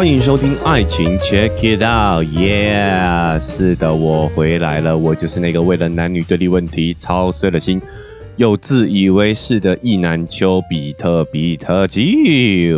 [0.00, 7.82] 欢迎收听《爱情 Check It Out》，Yeah，是的，我回来了，我就是那个为了男女对立问题操碎了心
[8.36, 12.72] 又自以为是的意男丘比特比特基。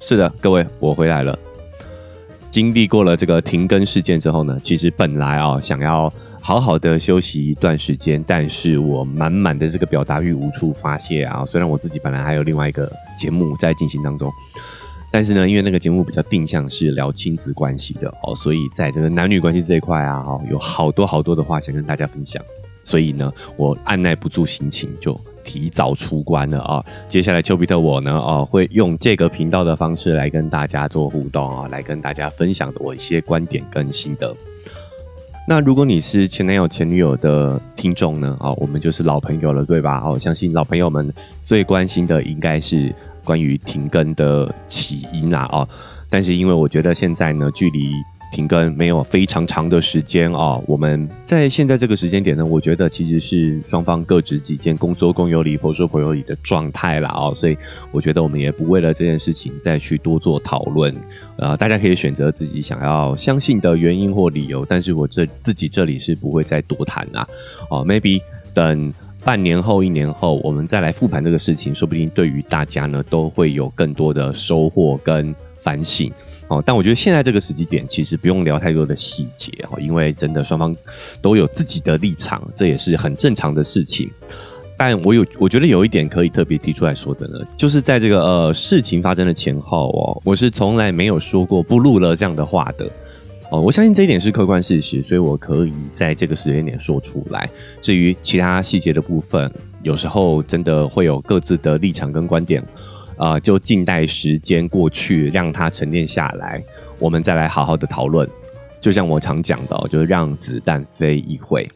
[0.00, 1.38] 是的，各位，我回来了。
[2.50, 11.44] 经历过了这个停更事件之后呢，其实本来啊想要好好的休息一段时间，但是我满满的这个表达欲无处发泄啊。
[11.46, 14.28] 虽然我自己本来还有另外一个节目在进行当中。
[15.16, 22.44] 但是呢，因为那个节目比较定向是聊亲子关系的哦，所以在这个男女关系这一块啊，哦，有好多好多的话想跟大家分享。
[22.82, 26.84] 所以呢，我按耐不住心情，就提早出关了啊。
[27.08, 34.36] 接下来，丘比特我呢，哦，会用这个频道的方式来跟大家做互动啊，来跟大家分享我一些观点跟心得。
[35.48, 40.02] 那如果你是前男友、前女友的听众呢，啊，我们就是老朋友了，对吧？
[40.04, 42.94] 哦，相信老朋友们最关心的应该是。
[43.26, 45.68] 关于停更的起因啊，哦，
[46.08, 47.90] 但是因为我觉得现在呢，距离
[48.32, 57.56] 停更没有非常长的时间啊，我们在现在这个时间点呢，我觉得其实是双方各执己见，公说公有理，婆说婆有理的状态了啊，所以
[57.90, 60.94] 我觉得我们也不为了这件事情再去多做讨论，
[61.38, 67.26] 呃，大家可以选择自己想要相信的原因或理由，但是我这自己这里是不会再多谈啊，
[67.70, 68.20] 哦，maybe
[68.52, 68.92] 等。
[69.24, 76.08] 半年后、一年后，我们再来复盘这个事情，说不定对于大家呢都会有更多的收获跟反省
[76.48, 76.62] 哦。
[76.64, 80.74] 但我觉得现在这个时机点，其实不用聊太多的细节哦，因为真的双方
[81.20, 84.10] 都有自己的立场，这也是很正常的事情。
[84.78, 92.86] 但我有，我觉得有一点可以特别提出来说的呢，就是在这个呃事情发生的前后哦，我是从来没有说过不录了这样的话的。
[93.48, 97.48] 哦，我相信这一点是客观事实，所以我可以在这个时间点说出来。
[97.80, 99.50] 至于其他细节的部分，
[99.82, 102.60] 有时候真的会有各自的立场跟观点，
[103.16, 106.62] 啊，就静待时间过去，让它沉淀下来，
[106.98, 108.28] 我们再来好好的讨论。
[108.80, 111.68] 就像我常讲的，就是让子弹飞一会。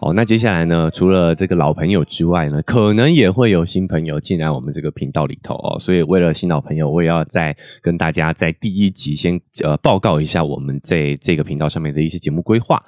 [0.00, 0.90] 哦，那接下来呢？
[0.92, 5.78] 除了这个老朋友之外呢，可能也会有新朋友进来我们这个频道里头哦。
[5.78, 12.84] 所以为了新老朋友，我也要再跟大家在第一集先呃报告一下我们在这个频道上面的一些节目规划。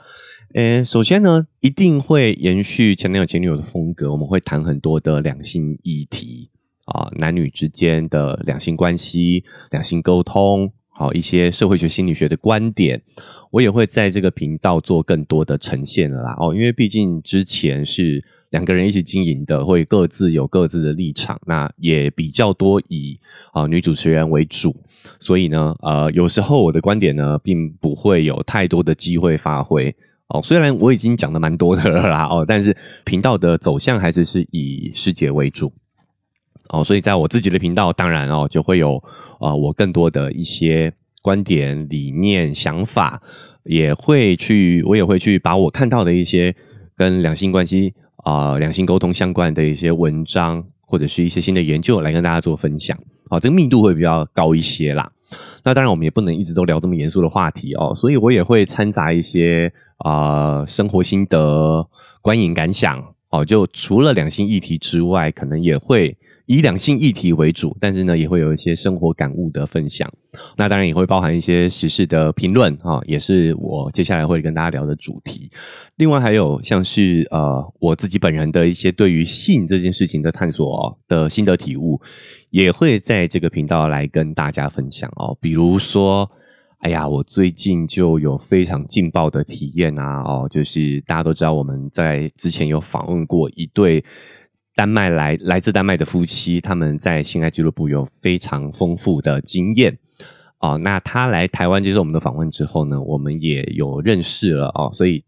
[0.53, 6.51] 呃，首先呢，一定会延续前男友前女友的风格，我们会谈很多的两性议题
[6.87, 10.73] 啊，男女之间的两性关系、两性沟通。
[10.99, 12.99] 好一些社会学、心理学的观点，
[13.51, 16.35] 我也会在这个频道做更多的呈现了啦。
[16.41, 23.21] 哦，因为毕竟之前是两个人一起经营的，会各自有各自的立场，那也比较多以
[23.53, 24.75] 啊女主持人为主，
[25.21, 29.95] 所以呢，呃，有时候我的观点呢，并不会有太多的机会发挥。
[30.29, 35.71] 哦，虽然我已经讲的蛮多的了啦，哦，但是频道的走向还是是以世界为主。
[36.71, 39.03] 哦，所以在我自己的频道，当然哦，就会有
[39.41, 43.21] 啊，我更多的一些观点、理念、想法，
[43.65, 46.55] 也会去，我也会去把我看到的一些
[46.97, 47.95] 跟两性关系
[48.25, 52.99] 啊、两性沟通相关的一些文章，或者是一些新的研究，来跟大家做分享。
[53.29, 55.11] 好，这个密度会比较高一些啦。
[55.65, 61.89] 那当然，我们也不能一直都聊这么严肃的话题哦，所以我也会掺杂一些啊生活心得、
[62.23, 63.03] 观影感想。
[63.31, 66.17] 哦，就除了两性议题之外，可能也会。
[66.47, 70.11] 以两性议题为主，但是呢，也会有一些生活感悟的分享。
[70.57, 75.51] 那当然也会包含一些时事的评论哈，也是我接下来会跟大家聊的主题。
[75.97, 82.01] 另外还有像是呃我自己本人的一些对于性这件事情的探索的心得体悟，
[82.51, 85.37] 也会在这个频道来跟大家分享哦。
[85.41, 86.31] 比如说，
[86.79, 90.23] 哎呀，我最近就有非常劲爆的体验啊！
[90.23, 94.05] 哦，就是大家都知道我们在之前有访问过一对。
[94.77, 99.99] 丹麦来来自丹麦的夫妻，他们在性爱俱乐部有非常丰富的经验
[100.59, 100.77] 哦。
[100.77, 104.91] 那他来台湾接受我们的访问之后呢，我们也有认识了哦。
[104.93, 105.25] 所以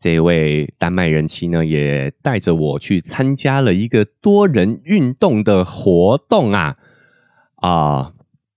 [0.00, 6.76] 这位丹麦人妻呢，也带着我去参加了一个多人运动的活动啊
[7.62, 8.12] 啊，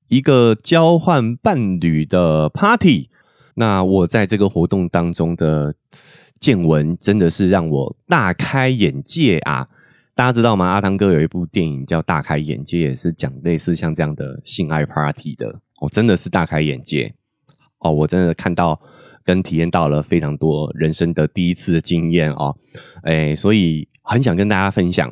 [0.08, 3.12] 一个交换伴侣的 party。
[3.54, 5.76] 那我在这个活动当中的
[6.40, 9.68] 见闻，真的是让我大开眼界啊！
[10.16, 10.68] 大家知道吗？
[10.68, 15.60] 阿汤哥有一部电影叫《大开眼界》，也是讲类似像这样的性爱 party 的。
[15.82, 17.16] 我真的是大开眼界
[17.80, 17.92] 哦！
[17.92, 18.80] 我真的看到
[19.24, 22.56] 跟体验到了非常多人生的第一次的经验哦。
[23.02, 25.12] 哎，所以很想跟大家分享。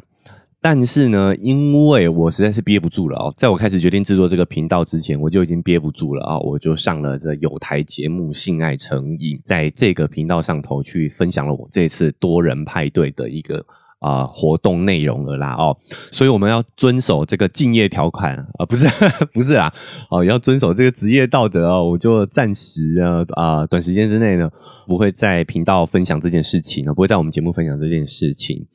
[0.62, 6.38] 但是呢，因为我实在是憋不住了哦，在我开始决定制作这个频道之前，我就已经憋不住了啊！
[6.38, 13.66] 我就上了这有台节目《性爱成瘾》，在这个频道上头去分享了我这次多人派对的一个。
[14.02, 15.78] 啊活动内容了啦哦，
[16.12, 18.86] 所以我们要遵守这个敬业条款啊，不是
[19.32, 19.74] 不是啊，
[20.10, 24.50] 哦要遵守这个职业道德哦，我就暂时啊啊短时间之内呢
[24.86, 28.68] 不会在频道分享这件事情呢，不会在我们节目分享这件事情。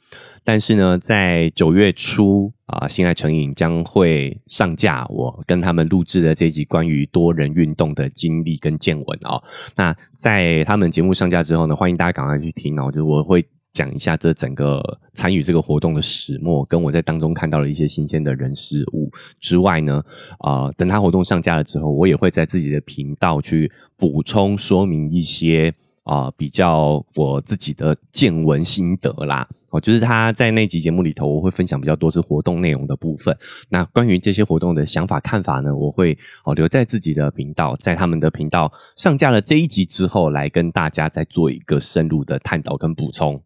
[0.44, 9.42] 但是呢，在九月初啊，性爱成瘾将会上架，我跟他们录制的这集关于多人运动的经历跟见闻哦。
[9.74, 12.92] 那在他们节目上架之后呢，欢迎大家赶快去听哦。
[12.92, 13.44] 就是我会
[13.76, 14.80] 讲一下这整个
[15.12, 20.02] 参与这个活动的始末，跟我在当中看到了一些新鲜的人事物之外呢，
[20.38, 25.74] 啊，等他活动上架了之后，我也会在自己的频道去补充说明一些。
[26.06, 33.36] 啊，比较我自己的见闻心得啦，哦，就是他在那集节目里头，我会分享比较多是活动内容的部分。
[33.70, 43.42] 那关于这些活动的想法看法呢，我会哦留在自己的频道，在他们的频道上架了这一集之后，来跟大家再做一个深入的探讨跟补充。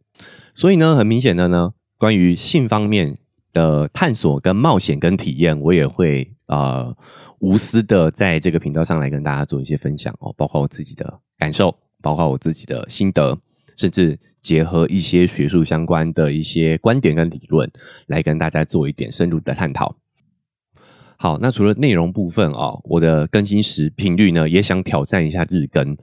[0.54, 3.18] 所以呢，很明显的呢，关于性方面
[3.52, 6.96] 的探索跟冒险跟体验，我也会呃
[7.38, 11.74] 无私的在这个频道上来跟大家做一些分享哦，包括我自己的感受。
[12.02, 13.38] 包括我自己的心得，
[13.76, 17.70] 甚至结合一些学术相关的一些观点跟理论，
[18.06, 19.94] 来跟大家做一点深入的探讨。
[21.18, 25.94] 好，那除了内容部分哦，我的更新时频率呢，也想挑战一下日更，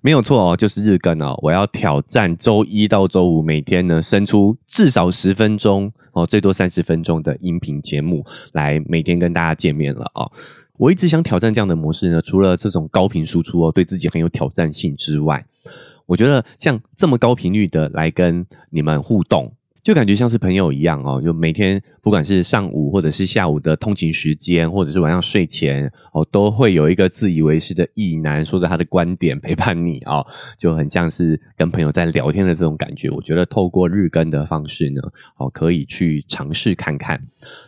[0.00, 10.30] 没有错哦，就是日更哦，我要挑战周一到周五每天呢，生出至少十分钟哦，最多三十分钟的音频节目，来每天跟大家见面了哦。
[10.76, 15.44] 我一直想挑战这样的模式呢，除了这种高频输出哦，对自己很有挑战性之外，
[16.06, 19.52] 我觉得像这么高频率的来跟你们互动。
[19.88, 30.26] 就感觉像是朋友一样哦，就每天不管是上午或者是下午的通勤时间，或者是晚上睡前哦，都会有一个自以为是的意男说着他的观点陪伴你哦，
[30.58, 33.08] 就很像是跟朋友在聊天的这种感觉。
[33.08, 35.00] 我觉得透过日更的方式呢，
[35.38, 37.18] 哦，可以去尝试看看。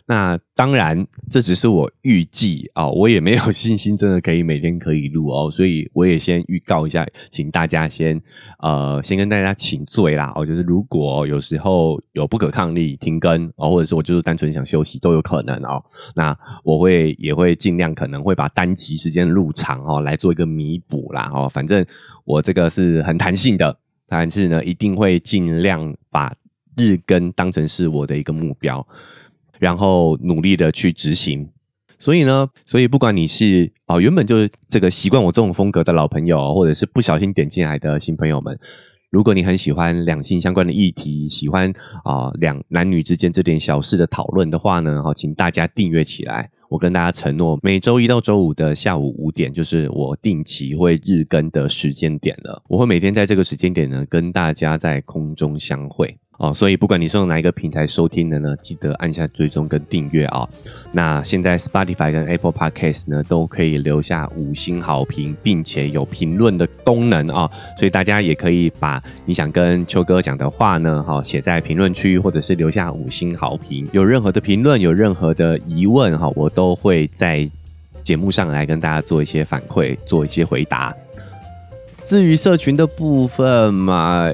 [0.05, 8.21] 那当然这只是我预计哦，我也没有信心真的可以每天可以录哦，所以我也先预告一下，请大家先
[8.59, 11.99] 呃先跟大家请罪啦哦，就是如果有时候。
[12.13, 15.83] 有不可抗力停更哦，或者是我就是单纯想休息都有可能哦。
[16.15, 21.47] 那我会也会尽量可能会把单集时间入长哦，来做一个弥补啦哦。
[21.47, 21.85] 反正
[22.25, 23.77] 我这个是很弹性的，
[24.07, 26.35] 但是呢一定会尽量把
[26.75, 28.85] 日更当成是我的一个目标，
[29.59, 31.49] 然后努力的去执行。
[31.97, 38.59] 所以呢，所以不管你是哦原本就是这个习惯我这种风格的老朋友，或者是不小心点进来的新朋友们。
[39.11, 41.69] 如果你很喜欢两性相关的议题，喜欢
[42.05, 46.49] 啊两男女之间这点小事的讨论的话呢，好，请大家订阅起来。
[46.69, 52.63] 我跟大家承诺，每周一到周五的下午五点，就是我定期会日更的时间点了。
[52.69, 56.17] 我会每天在这个时间点呢，跟大家在空中相会。
[56.37, 60.49] 哦，所以不管你是用哪一个平台收听的呢，记得按下追踪跟订阅啊。
[60.91, 67.47] 那现在 Spotify 跟 Apple Podcast 呢，都可以留下五星好评，并且有评论的功能啊。
[67.77, 73.87] 所以大家也可以把你想跟秋哥讲的话呢，哈，写在评论区，或者是留下五星好评。
[73.91, 77.47] 有任何的评论，有任何的疑问哈，我都会在
[78.03, 80.91] 节目上来跟大家做一些反馈，做一些回答。
[82.05, 84.29] 至于社群的部分嘛，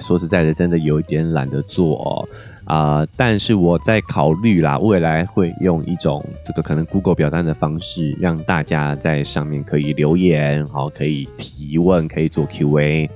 [0.00, 2.26] 说实在的，真的有一点懒得做
[2.64, 3.06] 啊。
[3.16, 13.08] 但是我在考虑啦，未来会用一种这个可能 Google 表单的方式，让大家在上面可以留言，好，可以提问，可以做 Q&A。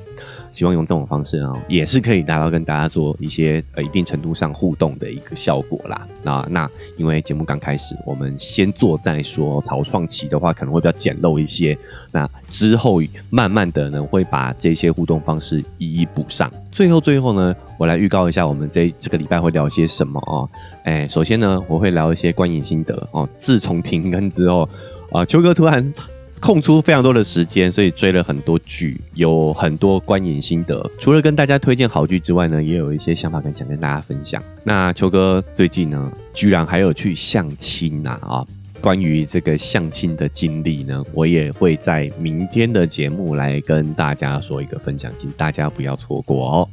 [0.56, 6.08] 希望用这种方式啊，也是可以达到跟大家做一些呃一定程度上互动的一个效果啦。
[6.22, 9.60] 那那因为节目刚开始，我们先做再说。
[9.60, 11.76] 草创期的话可能会比较简陋一些，
[12.10, 16.50] 那之后慢慢的呢会把这些互动方式一一补上。
[16.72, 20.48] 最后最后呢，我来预告一下我们这这个礼拜会聊些什么哦。
[20.84, 23.28] 哎，首先呢，我会聊一些观影心得哦。
[23.38, 24.66] 自从停更之后
[25.12, 25.92] 啊，秋哥突然。
[26.40, 30.88] 空出非常多的时间，所以追了很多剧，有很多观影心得。
[30.99, 34.40] 除了跟大家推荐好剧之外呢，也有一些想法跟想跟大家分享。
[34.62, 38.45] 那秋哥最近呢，居然还有去相亲呐啊！
[38.81, 46.69] 关于这个相亲的经历呢，我也会在明天的节目来跟大家说一个分享，请大家不要错过哦。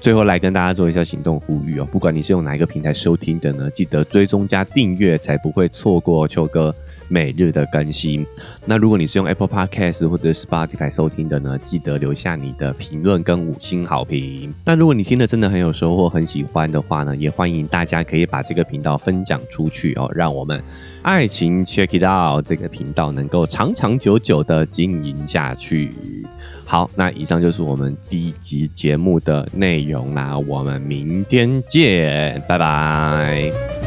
[0.00, 6.74] 最后来跟大家做一下行动呼吁哦，不管你是用哪一个平台收听的呢，记得追踪加订阅，才不会错过秋哥。
[7.12, 8.26] 每日的更新。
[8.64, 14.54] 那如果你是用 Apple Podcast 或者 Spotify 收听的呢，记得留下你的评论跟五星好评。
[14.64, 20.62] 那如果你听的真的很有收获、很喜欢的话呢，也欢迎大家可以把这个频道分享出去哦，让我们
[21.02, 25.92] 爱情 Check It Out 这个频道能够长长久久的经营下去。
[26.64, 33.81] 好，那以上就是我们第一集节目的内容啦，我们明天见，拜拜。